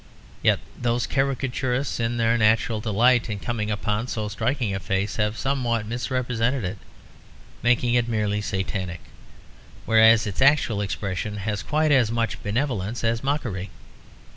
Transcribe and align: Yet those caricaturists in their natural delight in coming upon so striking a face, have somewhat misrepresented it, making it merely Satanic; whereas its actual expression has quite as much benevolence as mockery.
Yet 0.41 0.59
those 0.75 1.05
caricaturists 1.05 1.99
in 1.99 2.17
their 2.17 2.35
natural 2.35 2.79
delight 2.81 3.29
in 3.29 3.37
coming 3.37 3.69
upon 3.69 4.07
so 4.07 4.27
striking 4.29 4.73
a 4.73 4.79
face, 4.79 5.17
have 5.17 5.37
somewhat 5.37 5.85
misrepresented 5.85 6.63
it, 6.63 6.79
making 7.61 7.93
it 7.93 8.09
merely 8.09 8.41
Satanic; 8.41 9.01
whereas 9.85 10.25
its 10.25 10.41
actual 10.41 10.81
expression 10.81 11.37
has 11.45 11.61
quite 11.61 11.91
as 11.91 12.09
much 12.11 12.41
benevolence 12.41 13.03
as 13.03 13.23
mockery. 13.23 13.69